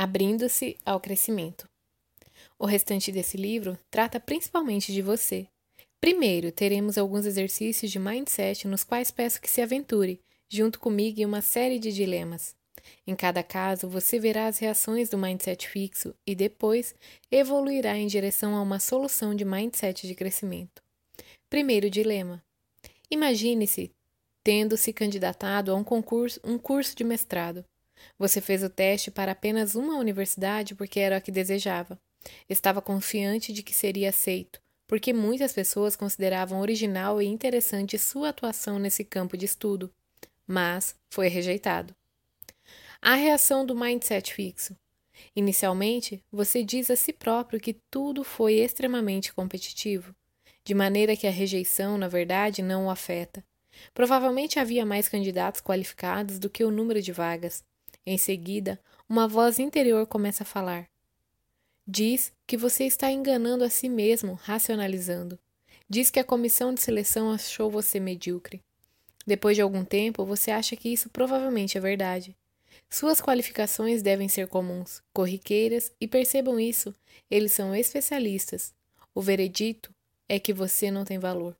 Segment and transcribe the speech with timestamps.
[0.00, 1.68] abrindo-se ao crescimento.
[2.58, 5.46] O restante desse livro trata principalmente de você.
[6.00, 10.18] Primeiro, teremos alguns exercícios de mindset nos quais peço que se aventure,
[10.48, 12.56] junto comigo, em uma série de dilemas.
[13.06, 16.94] Em cada caso, você verá as reações do mindset fixo e depois
[17.30, 20.82] evoluirá em direção a uma solução de mindset de crescimento.
[21.50, 22.42] Primeiro dilema:
[23.10, 23.90] Imagine-se
[24.42, 27.62] tendo se candidatado a um concurso, um curso de mestrado.
[28.18, 31.98] Você fez o teste para apenas uma universidade porque era a que desejava.
[32.48, 38.78] Estava confiante de que seria aceito, porque muitas pessoas consideravam original e interessante sua atuação
[38.78, 39.90] nesse campo de estudo,
[40.46, 41.94] mas foi rejeitado.
[43.00, 44.76] A reação do mindset fixo.
[45.34, 50.14] Inicialmente, você diz a si próprio que tudo foi extremamente competitivo,
[50.64, 53.42] de maneira que a rejeição, na verdade, não o afeta.
[53.94, 57.62] Provavelmente havia mais candidatos qualificados do que o número de vagas.
[58.06, 60.88] Em seguida, uma voz interior começa a falar.
[61.86, 65.38] Diz que você está enganando a si mesmo, racionalizando.
[65.88, 68.62] Diz que a comissão de seleção achou você medíocre.
[69.26, 72.36] Depois de algum tempo, você acha que isso provavelmente é verdade.
[72.88, 76.94] Suas qualificações devem ser comuns, corriqueiras, e percebam isso,
[77.30, 78.72] eles são especialistas.
[79.14, 79.92] O veredito
[80.28, 81.56] é que você não tem valor.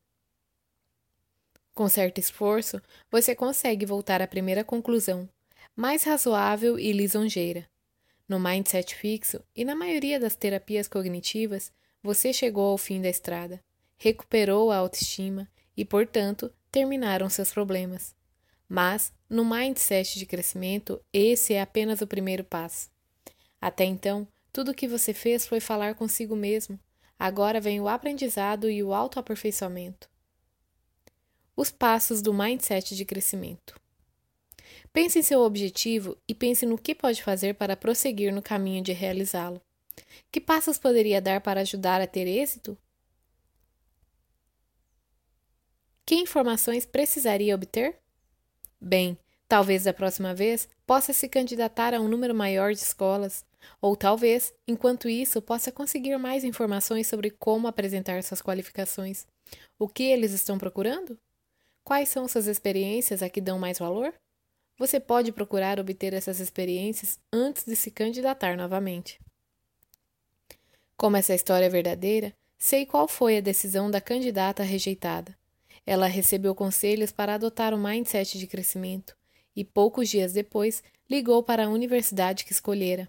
[1.75, 5.29] Com certo esforço, você consegue voltar à primeira conclusão,
[5.77, 7.69] mais razoável e lisonjeira.
[8.29, 13.63] No mindset fixo e na maioria das terapias cognitivas, você chegou ao fim da estrada,
[13.99, 18.15] recuperou a autoestima e, portanto, terminaram seus problemas.
[18.69, 22.89] Mas, no mindset de crescimento, esse é apenas o primeiro passo.
[23.61, 26.79] Até então, tudo o que você fez foi falar consigo mesmo.
[27.19, 30.09] Agora vem o aprendizado e o autoaperfeiçoamento.
[31.57, 33.75] Os passos do mindset de crescimento.
[34.93, 38.93] Pense em seu objetivo e pense no que pode fazer para prosseguir no caminho de
[38.93, 39.61] realizá-lo.
[40.31, 42.77] Que passos poderia dar para ajudar a ter êxito?
[46.05, 47.97] Que informações precisaria obter?
[48.81, 53.45] Bem, talvez da próxima vez possa se candidatar a um número maior de escolas,
[53.81, 59.27] ou talvez, enquanto isso, possa conseguir mais informações sobre como apresentar suas qualificações.
[59.79, 61.19] O que eles estão procurando?
[61.85, 64.13] Quais são suas experiências a que dão mais valor?
[64.81, 69.21] Você pode procurar obter essas experiências antes de se candidatar novamente.
[70.97, 75.37] Como essa história é verdadeira, sei qual foi a decisão da candidata rejeitada.
[75.85, 79.15] Ela recebeu conselhos para adotar o um mindset de crescimento
[79.55, 83.07] e, poucos dias depois, ligou para a universidade que escolhera.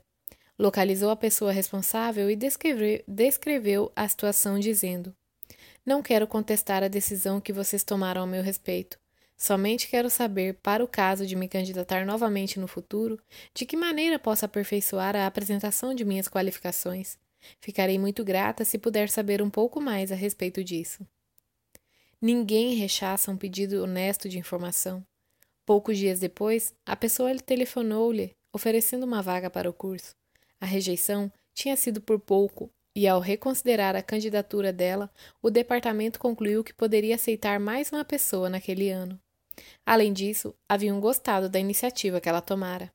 [0.59, 5.15] Localizou a pessoa responsável e descreveu, descreveu a situação, dizendo:
[5.85, 9.00] Não quero contestar a decisão que vocês tomaram a meu respeito.
[9.41, 13.19] Somente quero saber, para o caso de me candidatar novamente no futuro,
[13.56, 17.18] de que maneira posso aperfeiçoar a apresentação de minhas qualificações.
[17.59, 21.03] Ficarei muito grata se puder saber um pouco mais a respeito disso.
[22.22, 25.03] Ninguém rechaça um pedido honesto de informação.
[25.66, 30.16] Poucos dias depois, a pessoa telefonou-lhe, oferecendo uma vaga para o curso.
[30.59, 35.09] A rejeição tinha sido por pouco, e ao reconsiderar a candidatura dela,
[35.41, 39.19] o departamento concluiu que poderia aceitar mais uma pessoa naquele ano.
[39.85, 42.91] Além disso, haviam gostado da iniciativa que ela tomara.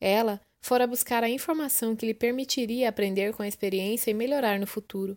[0.00, 4.66] Ela fora buscar a informação que lhe permitiria aprender com a experiência e melhorar no
[4.66, 5.16] futuro.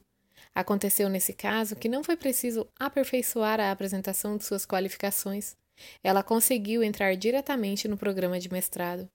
[0.53, 5.55] Aconteceu nesse caso que não foi preciso aperfeiçoar a apresentação de suas qualificações.
[6.03, 9.09] Ela conseguiu entrar diretamente no programa de mestrado.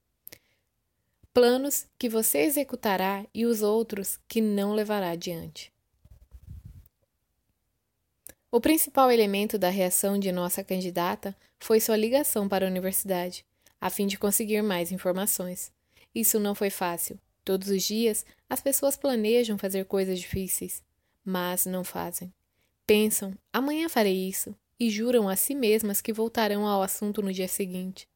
[1.32, 5.72] Planos que você executará e os outros que não levará adiante.
[8.52, 13.46] O principal elemento da reação de nossa candidata foi sua ligação para a universidade,
[13.80, 15.70] a fim de conseguir mais informações.
[16.12, 17.16] Isso não foi fácil.
[17.44, 20.82] Todos os dias, as pessoas planejam fazer coisas difíceis,
[21.24, 22.32] mas não fazem.
[22.84, 27.46] Pensam, amanhã farei isso, e juram a si mesmas que voltarão ao assunto no dia
[27.46, 28.08] seguinte.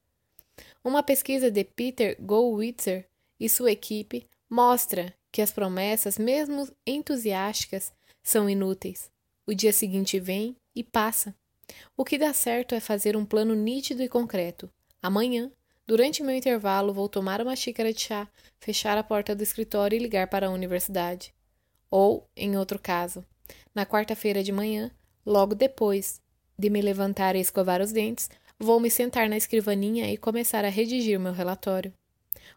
[0.82, 3.06] Uma pesquisa de Peter Goldwitzer
[3.38, 9.13] e sua equipe mostra que as promessas, mesmo entusiásticas, são inúteis.
[9.46, 11.35] O dia seguinte vem e passa.
[11.96, 14.70] O que dá certo é fazer um plano nítido e concreto.
[15.02, 15.52] Amanhã,
[15.87, 19.99] durante meu intervalo, vou tomar uma xícara de chá, fechar a porta do escritório e
[19.99, 21.35] ligar para a universidade.
[21.91, 23.25] Ou, em outro caso,
[23.75, 24.91] na quarta-feira de manhã,
[25.26, 26.23] logo depois
[26.58, 30.70] de me levantar e escovar os dentes, vou me sentar na escrivaninha e começar a
[30.70, 31.93] redigir meu relatório.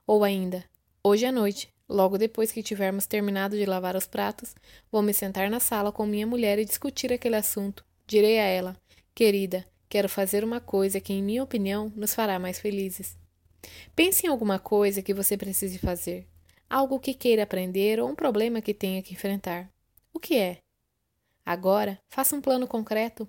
[0.05, 0.63] Ou ainda,
[1.03, 4.53] hoje à noite, Logo depois que tivermos terminado de lavar os pratos,
[4.91, 7.85] vou me sentar na sala com minha mulher e discutir aquele assunto.
[8.05, 8.75] Direi a ela:
[9.15, 13.17] Querida, quero fazer uma coisa que, em minha opinião, nos fará mais felizes.
[13.95, 16.27] Pense em alguma coisa que você precise fazer,
[16.69, 19.71] algo que queira aprender ou um problema que tenha que enfrentar.
[20.13, 20.57] O que é?
[21.45, 23.27] Agora, faça um plano concreto.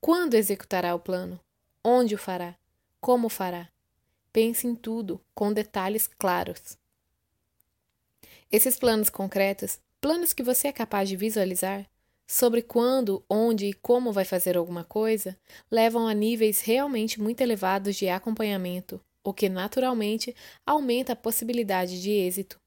[0.00, 1.38] Quando executará o plano?
[1.84, 2.56] Onde o fará?
[3.00, 3.68] Como o fará?
[4.32, 6.78] Pense em tudo, com detalhes claros.
[8.52, 11.88] Esses planos concretos, planos que você é capaz de visualizar,
[12.28, 15.38] sobre quando, onde e como vai fazer alguma coisa,
[15.70, 22.10] levam a níveis realmente muito elevados de acompanhamento, o que naturalmente aumenta a possibilidade de
[22.10, 22.60] êxito.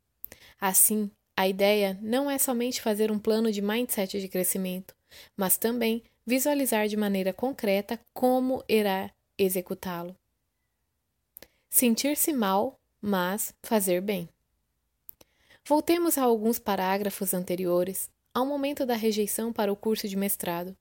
[0.59, 4.95] Assim, a ideia não é somente fazer um plano de mindset de crescimento,
[5.37, 10.15] mas também visualizar de maneira concreta como irá executá-lo.
[11.69, 14.27] Sentir-se mal, mas fazer bem.
[15.67, 20.77] Voltemos a alguns parágrafos anteriores, ao momento da rejeição para o curso de mestrado.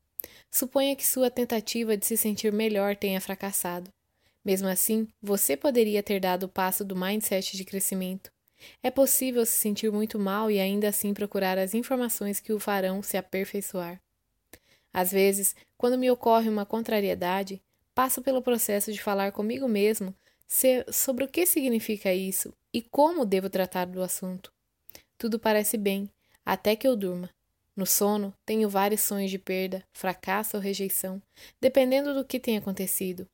[0.50, 3.90] Suponha que sua tentativa de se sentir melhor tenha fracassado.
[4.44, 8.30] Mesmo assim, você poderia ter dado o passo do mindset de crescimento.
[8.82, 13.02] É possível se sentir muito mal e ainda assim procurar as informações que o farão
[13.02, 13.98] se aperfeiçoar.
[14.92, 17.62] Às vezes, quando me ocorre uma contrariedade,
[17.94, 20.14] passo pelo processo de falar comigo mesmo
[20.92, 24.53] sobre o que significa isso e como devo tratar do assunto.
[25.24, 26.10] Tudo parece bem,
[26.44, 27.30] até que eu durma.
[27.74, 31.22] No sono, tenho vários sonhos de perda, fracasso ou rejeição,
[31.58, 33.26] dependendo do que tenha acontecido.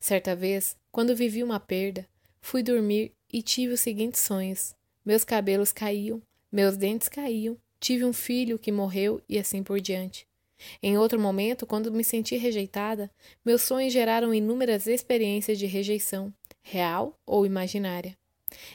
[0.00, 2.08] Certa vez, quando vivi uma perda,
[2.40, 4.74] fui dormir e tive os seguintes sonhos:
[5.04, 10.26] meus cabelos caíam, meus dentes caíam, tive um filho que morreu e assim por diante.
[10.82, 13.10] Em outro momento, quando me senti rejeitada,
[13.44, 16.32] meus sonhos geraram inúmeras experiências de rejeição,
[16.62, 18.16] real ou imaginária.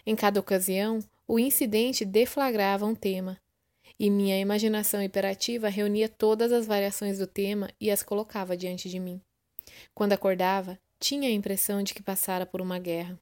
[0.05, 3.39] Em cada ocasião, o incidente deflagrava um tema,
[3.99, 8.99] e minha imaginação hiperativa reunia todas as variações do tema e as colocava diante de
[8.99, 9.21] mim.
[9.93, 13.15] Quando acordava, tinha a impressão de que passara por uma guerra.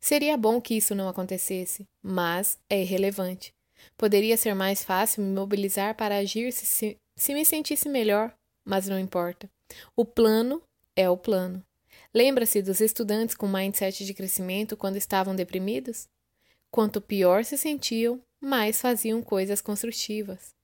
[0.00, 3.54] Seria bom que isso não acontecesse, mas é irrelevante.
[3.96, 8.34] Poderia ser mais fácil me mobilizar para agir se, se me sentisse melhor,
[8.64, 9.48] mas não importa.
[9.94, 10.60] O plano
[10.96, 11.64] é o plano.
[12.12, 16.08] Lembra-se dos estudantes com mindset de crescimento quando estavam deprimidos?
[16.72, 20.54] Quanto pior se sentiam, mais faziam coisas construtivas.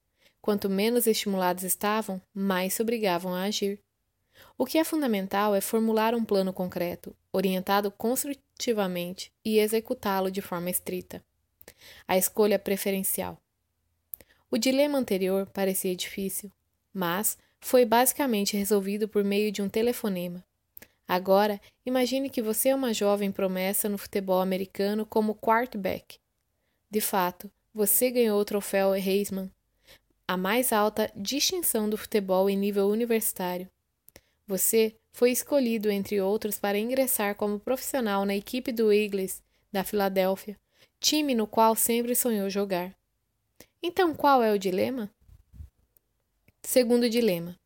[0.41, 3.79] Quanto menos estimulados estavam, mais se obrigavam a agir.
[4.57, 10.71] O que é fundamental é formular um plano concreto, orientado construtivamente e executá-lo de forma
[10.71, 11.23] estrita.
[12.07, 13.39] A escolha preferencial.
[14.51, 16.51] O dilema anterior parecia difícil,
[16.91, 20.43] mas foi basicamente resolvido por meio de um telefonema.
[21.09, 26.19] Agora, imagine que você é uma jovem promessa no futebol americano como quarterback.
[26.91, 29.51] De fato, você ganhou o troféu Heisman,
[30.27, 33.71] a mais alta distinção do futebol em nível universitário.
[34.47, 40.59] Você foi escolhido, entre outros, para ingressar como profissional na equipe do Eagles da Filadélfia,
[41.01, 42.95] time no qual sempre sonhou jogar.
[43.83, 45.11] Então, qual é o dilema?
[46.63, 47.57] Segundo dilema: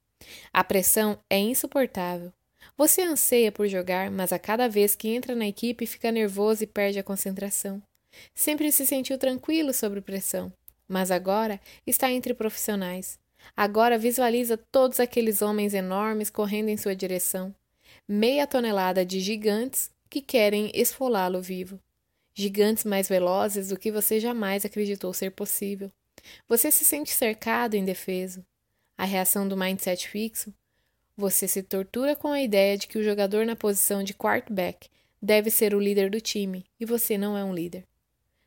[0.53, 2.33] a pressão é insuportável.
[2.77, 6.67] Você anseia por jogar, mas a cada vez que entra na equipe fica nervoso e
[6.67, 7.83] perde a concentração.
[8.35, 10.53] Sempre se sentiu tranquilo sob pressão,
[10.89, 13.19] mas agora está entre profissionais.
[13.57, 17.55] Agora visualiza todos aqueles homens enormes correndo em sua direção,
[18.09, 21.81] meia tonelada de gigantes que querem esfolá-lo vivo.
[22.35, 25.91] Gigantes mais velozes do que você jamais acreditou ser possível.
[26.49, 28.45] Você se sente cercado e indefeso.
[28.97, 30.53] A reação do mindset fixo?
[31.17, 34.89] Você se tortura com a ideia de que o jogador na posição de quarterback
[35.21, 37.87] deve ser o líder do time e você não é um líder.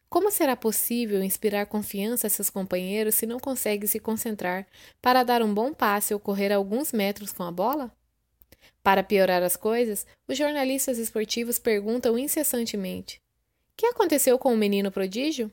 [0.10, 4.66] Como será possível inspirar confiança a seus companheiros se não consegue se concentrar
[5.02, 7.92] para dar um bom passe ou correr alguns metros com a bola?
[8.82, 13.22] Para piorar as coisas, os jornalistas esportivos perguntam incessantemente:
[13.76, 15.52] que aconteceu com o menino prodígio?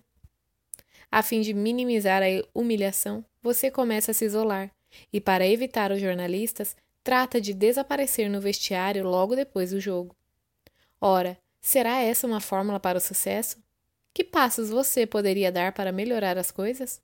[1.10, 4.70] A fim de minimizar a humilhação, você começa a se isolar
[5.12, 10.14] e, para evitar os jornalistas, trata de desaparecer no vestiário logo depois do jogo.
[11.00, 13.62] Ora, será essa uma fórmula para o sucesso?
[14.14, 17.00] Que passos você poderia dar para melhorar as coisas?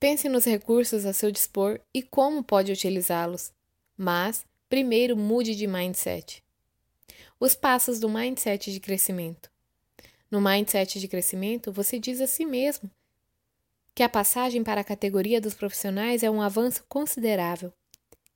[0.00, 3.52] Pense nos recursos a seu dispor e como pode utilizá-los.
[3.96, 6.42] Mas, primeiro, mude de mindset.
[7.38, 9.50] Os passos do mindset de crescimento.
[10.30, 12.90] No mindset de crescimento, você diz a si mesmo
[13.98, 17.72] que a passagem para a categoria dos profissionais é um avanço considerável,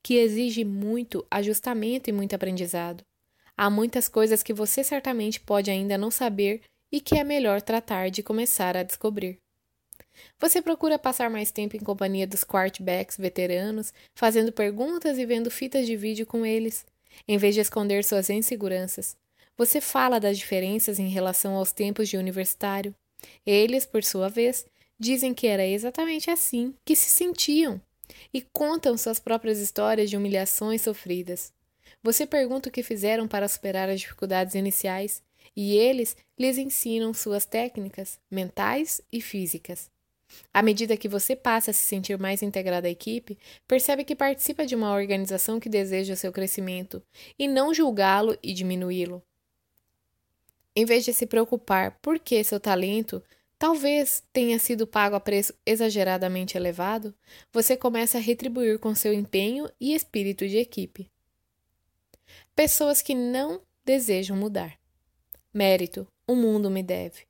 [0.03, 3.05] que exige muito ajustamento e muito aprendizado.
[3.57, 8.11] Há muitas coisas que você certamente pode ainda não saber e que é melhor tratar
[8.11, 9.39] de começar a descobrir.
[10.41, 15.87] Você procura passar mais tempo em companhia dos quarterbacks veteranos, fazendo perguntas e vendo fitas
[15.87, 16.85] de vídeo com eles.
[17.29, 19.17] Em vez de esconder suas inseguranças,
[19.57, 22.93] você fala das diferenças em relação aos tempos de universitário.
[23.47, 24.67] Eles, por sua vez,
[25.03, 27.81] dizem que era exatamente assim que se sentiam
[28.33, 31.53] e contam suas próprias histórias de humilhações sofridas.
[32.05, 35.21] Você pergunta o que fizeram para superar as dificuldades iniciais
[35.57, 39.91] e eles lhes ensinam suas técnicas mentais e físicas.
[40.55, 44.65] À medida que você passa a se sentir mais integrado à equipe, percebe que participa
[44.65, 47.03] de uma organização que deseja o seu crescimento
[47.37, 49.21] e não julgá-lo e diminuí-lo.
[50.77, 53.23] Em vez de se preocupar por que seu talento
[53.63, 57.15] talvez tenha sido pago a preço exageradamente elevado,
[57.53, 61.09] você começa a retribuir com seu empenho e espírito de equipe.
[62.57, 64.77] Pessoas que não desejam mudar.
[65.55, 67.21] Mérito, o mundo me deve.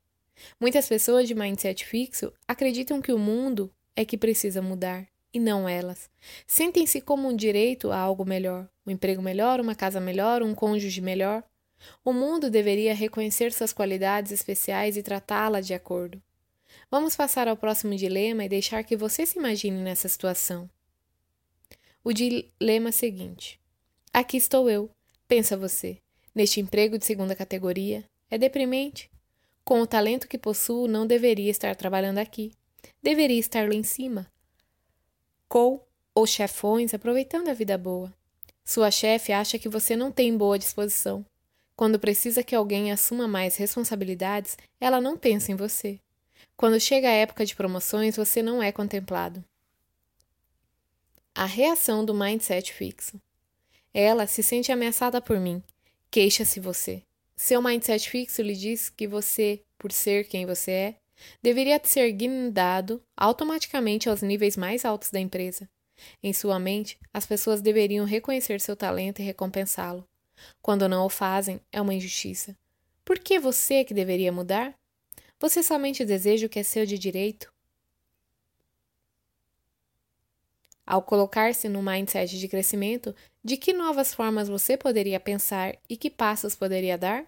[0.59, 5.69] Muitas pessoas de mindset fixo acreditam que o mundo é que precisa mudar e não
[5.69, 6.09] elas.
[6.47, 11.03] Sentem-se como um direito a algo melhor, um emprego melhor, uma casa melhor, um cônjuge
[11.03, 11.45] melhor.
[12.05, 16.23] O mundo deveria reconhecer suas qualidades especiais e tratá-la de acordo.
[16.91, 20.69] Vamos passar ao próximo dilema e deixar que você se imagine nessa situação.
[22.05, 23.61] O dilema seguinte:
[24.13, 24.91] Aqui estou eu,
[25.27, 25.99] pensa você,
[26.35, 28.05] neste emprego de segunda categoria.
[28.31, 29.11] É deprimente.
[29.65, 32.53] Com o talento que possuo, não deveria estar trabalhando aqui.
[33.03, 34.27] Deveria estar lá em cima.
[35.49, 35.81] Com
[36.15, 38.13] os chefões aproveitando a vida boa.
[38.65, 41.25] Sua chefe acha que você não tem boa disposição.
[41.77, 45.99] Quando precisa que alguém assuma mais responsabilidades, ela não pensa em você.
[46.57, 49.45] Quando chega a época de promoções, você não é contemplado.
[51.35, 53.21] A reação do mindset fixo.
[53.95, 55.63] Ela se sente ameaçada por mim.
[56.11, 57.03] Queixa-se você.
[57.35, 60.97] Seu mindset fixo lhe diz que você, por ser quem você é,
[61.43, 65.69] deveria ser guindado automaticamente aos níveis mais altos da empresa.
[66.23, 70.07] Em sua mente, as pessoas deveriam reconhecer seu talento e recompensá-lo.
[70.61, 72.57] Quando não o fazem, é uma injustiça.
[73.05, 74.75] Por que você que deveria mudar?
[75.41, 77.53] Você somente deseja o que é seu de direito?
[80.87, 86.11] Ao colocar-se no mindset de crescimento, de que novas formas você poderia pensar e que
[86.11, 87.27] passos poderia dar?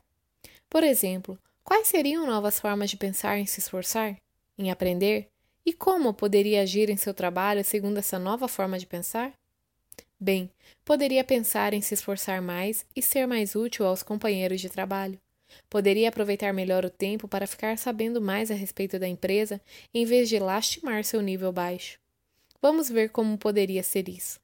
[0.68, 4.16] Por exemplo, quais seriam novas formas de pensar em se esforçar,
[4.58, 5.28] em aprender?
[5.64, 9.32] E como poderia agir em seu trabalho segundo essa nova forma de pensar?
[10.24, 10.50] Bem,
[10.86, 15.20] poderia pensar em se esforçar mais e ser mais útil aos companheiros de trabalho.
[15.68, 19.60] Poderia aproveitar melhor o tempo para ficar sabendo mais a respeito da empresa
[19.92, 21.98] em vez de lastimar seu nível baixo.
[22.62, 24.40] Vamos ver como poderia ser isso.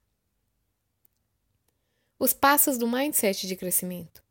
[2.19, 4.21] Os passos do mindset de crescimento.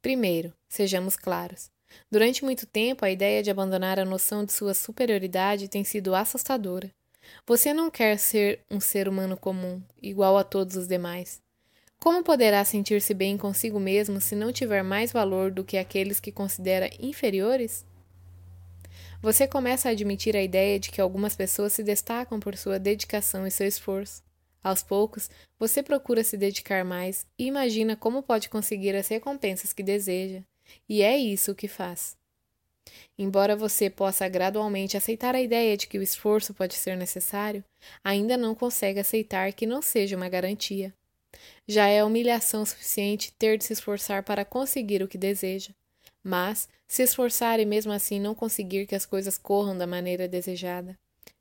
[0.00, 1.70] Primeiro, sejamos claros.
[2.10, 6.90] Durante muito tempo, a ideia de abandonar a noção de sua superioridade tem sido assustadora.
[7.46, 11.42] Você não quer ser um ser humano comum, igual a todos os demais.
[11.98, 16.30] Como poderá sentir-se bem consigo mesmo se não tiver mais valor do que aqueles que
[16.30, 17.86] considera inferiores?
[19.22, 23.46] Você começa a admitir a ideia de que algumas pessoas se destacam por sua dedicação
[23.46, 24.22] e seu esforço.
[24.62, 29.82] Aos poucos, você procura se dedicar mais e imagina como pode conseguir as recompensas que
[29.82, 30.42] deseja,
[30.86, 32.16] e é isso que faz.
[33.18, 37.64] Embora você possa gradualmente aceitar a ideia de que o esforço pode ser necessário,
[38.02, 40.92] ainda não consegue aceitar que não seja uma garantia.
[41.66, 45.72] Já é humilhação suficiente ter de se esforçar para conseguir o que deseja.
[46.22, 50.98] Mas, se esforçar e mesmo assim não conseguir que as coisas corram da maneira desejada.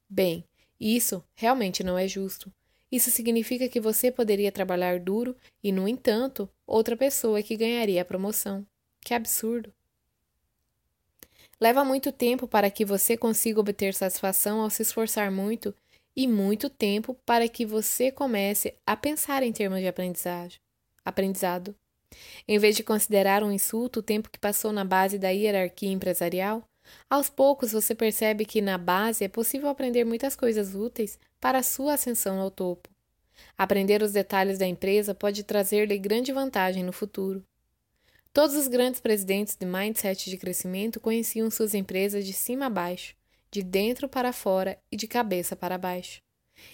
[0.09, 0.43] Bem,
[0.79, 2.51] isso realmente não é justo,
[2.93, 8.03] isso significa que você poderia trabalhar duro e, no entanto, outra pessoa é que ganharia
[8.03, 8.63] a promoção.
[9.01, 9.73] Que absurdo!
[11.59, 15.73] Leva muito tempo para que você consiga obter satisfação ao se esforçar muito
[16.15, 20.59] e muito tempo para que você comece a pensar em termos de aprendizagem,
[21.03, 21.75] aprendizado.
[22.47, 26.63] Em vez de considerar um insulto o tempo que passou na base da hierarquia empresarial,
[27.09, 31.63] aos poucos você percebe que na base é possível aprender muitas coisas úteis para a
[31.63, 32.89] sua ascensão ao topo.
[33.57, 37.43] Aprender os detalhes da empresa pode trazer-lhe grande vantagem no futuro.
[38.33, 43.13] Todos os grandes presidentes de mindset de crescimento conheciam suas empresas de cima a baixo,
[43.51, 46.19] de dentro para fora e de cabeça para baixo.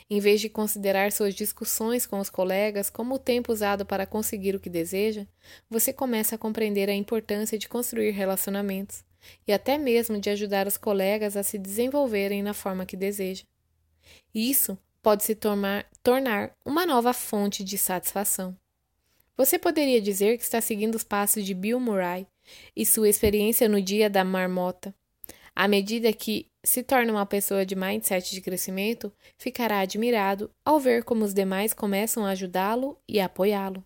[0.09, 4.55] Em vez de considerar suas discussões com os colegas como o tempo usado para conseguir
[4.55, 5.27] o que deseja,
[5.69, 9.03] você começa a compreender a importância de construir relacionamentos
[9.45, 13.43] e até mesmo de ajudar os colegas a se desenvolverem na forma que deseja.
[14.33, 18.55] Isso pode se tornar, tornar uma nova fonte de satisfação.
[19.39, 22.27] Você poderia dizer que está seguindo os passos de Bill Murray
[22.75, 24.93] e sua experiência no dia da marmota.
[25.55, 31.05] À medida que se torna uma pessoa de mindset de crescimento, ficará admirado ao ver
[31.05, 33.81] como os demais começam a ajudá-lo e apoiá-lo.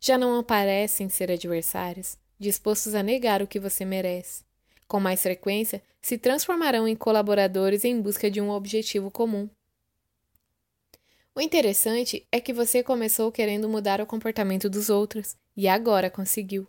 [0.00, 4.44] Já não parecem ser adversários, dispostos a negar o que você merece.
[4.88, 9.46] Com mais frequência, se transformarão em colaboradores em busca de um objetivo comum.
[11.36, 16.66] O interessante é que você começou querendo mudar o comportamento dos outros e agora conseguiu.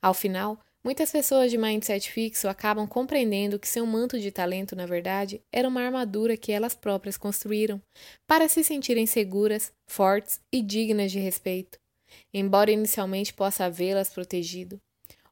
[0.00, 4.86] Ao final, muitas pessoas de mindset fixo acabam compreendendo que seu manto de talento, na
[4.86, 7.82] verdade, era uma armadura que elas próprias construíram
[8.28, 11.76] para se sentirem seguras, fortes e dignas de respeito.
[12.32, 14.80] Embora inicialmente possa havê-las protegido,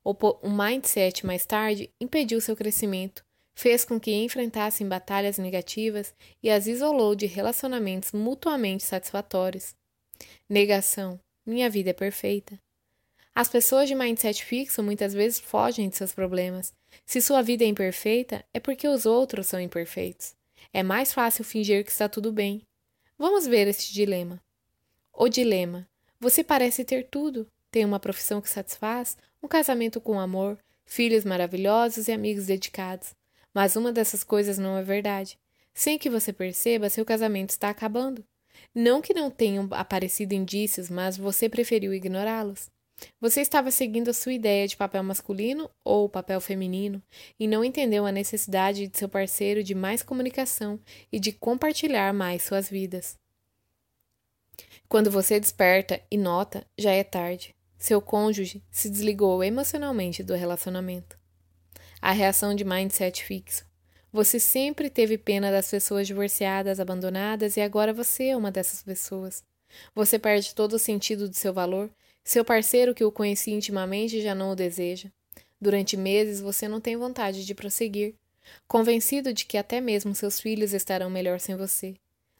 [0.02, 0.16] o
[0.50, 3.24] mindset mais tarde impediu seu crescimento,
[3.55, 9.75] fez com que enfrentassem batalhas negativas e as isolou de relacionamentos mutuamente satisfatórios.
[10.49, 12.59] Negação: minha vida é perfeita.
[13.35, 16.73] As pessoas de mindset fixo muitas vezes fogem de seus problemas.
[17.05, 20.35] Se sua vida é imperfeita, é porque os outros são imperfeitos.
[20.73, 22.63] É mais fácil fingir que está tudo bem.
[23.19, 24.41] Vamos ver este dilema.
[25.13, 25.89] O dilema:
[26.21, 27.47] você parece ter tudo.
[27.71, 30.57] Tem uma profissão que satisfaz, um casamento com amor,
[30.87, 33.15] filhos maravilhosos e amigos dedicados.
[33.55, 35.39] Mas uma dessas coisas não é verdade.
[35.73, 38.25] Sem que você perceba, seu casamento está acabando.
[38.75, 42.69] Não que não tenham aparecido indícios, mas você preferiu ignorá-los.
[43.21, 47.03] Você estava seguindo a sua ideia de papel masculino ou papel feminino
[47.39, 50.79] e não entendeu a necessidade de seu parceiro de mais comunicação
[51.13, 53.19] e de compartilhar mais suas vidas.
[54.89, 57.55] Quando você desperta e nota, já é tarde.
[57.77, 61.19] Seu cônjuge se desligou emocionalmente do relacionamento
[62.05, 63.65] a reação de mindset fixo.
[64.13, 69.43] Você sempre teve pena das pessoas divorciadas, abandonadas, e agora você é uma dessas pessoas.
[69.95, 71.91] Você perde todo o sentido do seu valor.
[72.23, 75.09] Seu parceiro que o conhecia intimamente já não o deseja.
[75.59, 78.15] Durante meses você não tem vontade de prosseguir,
[78.69, 81.95] convencido de que até mesmo seus filhos estarão melhor sem você.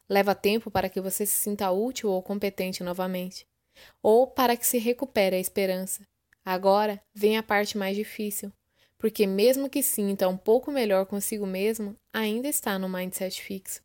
[0.07, 3.47] Leva tempo para que você se sinta útil ou competente novamente,
[4.03, 6.05] ou para que se recupere a esperança.
[6.45, 8.53] Agora vem a parte mais difícil,
[8.97, 13.81] porque mesmo que sinta um pouco melhor consigo mesmo, ainda está no mindset fixo.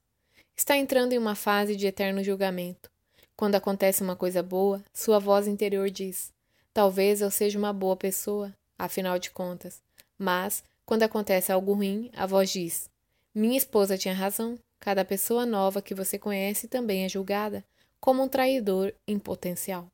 [0.57, 2.90] Está entrando em uma fase de eterno julgamento.
[3.37, 6.33] Quando acontece uma coisa boa, sua voz interior diz:
[6.73, 9.83] Talvez eu seja uma boa pessoa, afinal de contas.
[10.18, 12.90] Mas, quando acontece algo ruim, a voz diz:
[13.35, 14.59] Minha esposa tinha razão.
[14.79, 17.64] Cada pessoa nova que você conhece também é julgada
[18.01, 19.87] como um traidor em potencial.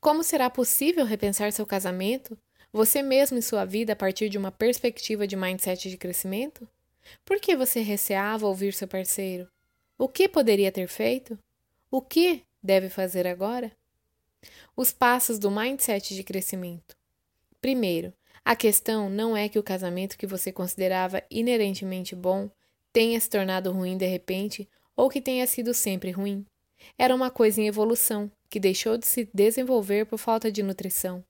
[0.00, 2.36] Como será possível repensar seu casamento
[2.72, 6.68] você mesmo em sua vida a partir de uma perspectiva de mindset de crescimento?
[7.24, 9.48] Por que você receava ouvir seu parceiro?
[9.96, 11.38] O que poderia ter feito?
[11.90, 13.72] O que deve fazer agora?
[14.76, 16.96] Os passos do mindset de crescimento.
[17.60, 18.12] Primeiro,
[18.44, 22.50] a questão não é que o casamento que você considerava inerentemente bom
[22.92, 26.44] tenha se tornado ruim de repente ou que tenha sido sempre ruim.
[26.96, 31.24] Era uma coisa em evolução, que deixou de se desenvolver por falta de nutrição.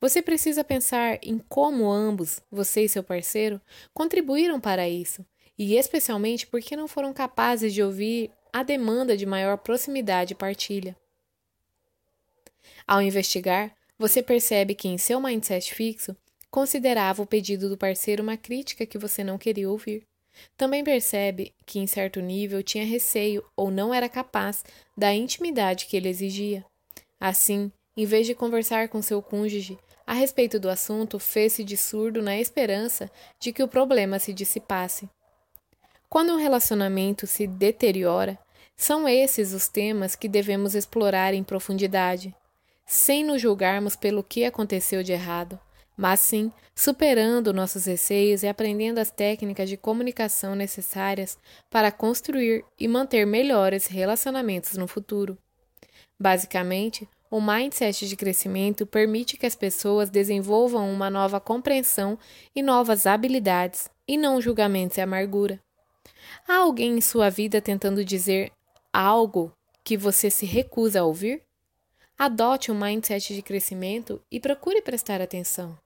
[0.00, 3.60] Você precisa pensar em como ambos, você e seu parceiro,
[3.94, 5.24] contribuíram para isso,
[5.58, 10.96] e especialmente porque não foram capazes de ouvir a demanda de maior proximidade e partilha.
[12.86, 16.16] Ao investigar, você percebe que em seu mindset fixo
[16.50, 20.06] considerava o pedido do parceiro uma crítica que você não queria ouvir.
[20.56, 24.64] Também percebe que, em certo nível, tinha receio ou não era capaz
[24.96, 26.64] da intimidade que ele exigia.
[27.20, 32.20] Assim, em vez de conversar com seu cônjuge a respeito do assunto, fez-se de surdo
[32.20, 35.08] na esperança de que o problema se dissipasse.
[36.08, 38.38] Quando um relacionamento se deteriora,
[38.76, 42.34] são esses os temas que devemos explorar em profundidade,
[42.84, 45.58] sem nos julgarmos pelo que aconteceu de errado,
[45.96, 51.38] mas sim superando nossos receios e aprendendo as técnicas de comunicação necessárias
[51.70, 55.38] para construir e manter melhores relacionamentos no futuro.
[56.18, 62.18] Basicamente, o mindset de crescimento permite que as pessoas desenvolvam uma nova compreensão
[62.54, 65.58] e novas habilidades, e não julgamentos e amargura.
[66.46, 68.52] Há alguém em sua vida tentando dizer
[68.92, 69.50] algo
[69.82, 71.42] que você se recusa a ouvir?
[72.18, 75.78] Adote um mindset de crescimento e procure prestar atenção.